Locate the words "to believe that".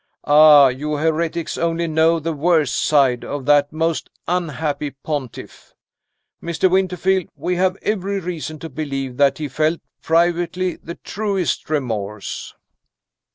8.57-9.37